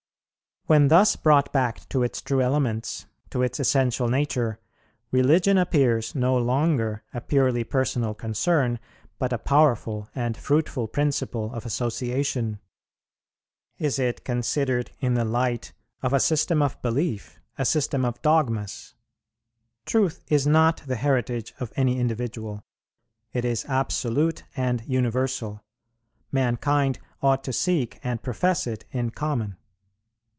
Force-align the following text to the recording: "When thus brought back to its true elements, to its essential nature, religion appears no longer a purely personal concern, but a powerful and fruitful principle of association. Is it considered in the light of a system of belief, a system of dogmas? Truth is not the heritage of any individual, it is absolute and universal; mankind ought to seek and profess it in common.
"When 0.67 0.87
thus 0.89 1.15
brought 1.17 1.51
back 1.51 1.89
to 1.89 2.01
its 2.03 2.21
true 2.21 2.39
elements, 2.41 3.05
to 3.31 3.41
its 3.43 3.59
essential 3.59 4.07
nature, 4.07 4.57
religion 5.11 5.57
appears 5.57 6.13
no 6.15 6.37
longer 6.37 7.01
a 7.15 7.19
purely 7.19 7.63
personal 7.65 8.13
concern, 8.13 8.77
but 9.19 9.33
a 9.33 9.37
powerful 9.39 10.07
and 10.15 10.37
fruitful 10.37 10.87
principle 10.87 11.51
of 11.53 11.65
association. 11.65 12.59
Is 13.79 13.97
it 13.99 14.23
considered 14.23 14.91
in 15.01 15.15
the 15.15 15.25
light 15.25 15.73
of 16.03 16.13
a 16.13 16.19
system 16.21 16.61
of 16.61 16.79
belief, 16.83 17.39
a 17.57 17.65
system 17.65 18.05
of 18.05 18.21
dogmas? 18.21 18.93
Truth 19.87 20.23
is 20.29 20.45
not 20.47 20.83
the 20.85 20.95
heritage 20.95 21.53
of 21.59 21.73
any 21.75 21.99
individual, 21.99 22.63
it 23.33 23.43
is 23.43 23.65
absolute 23.65 24.43
and 24.55 24.85
universal; 24.87 25.65
mankind 26.31 26.97
ought 27.23 27.43
to 27.45 27.51
seek 27.51 27.99
and 28.05 28.21
profess 28.23 28.65
it 28.67 28.85
in 28.91 29.09
common. 29.09 29.57